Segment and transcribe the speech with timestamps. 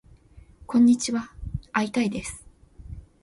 [0.65, 2.43] こんにちはーー会いたいです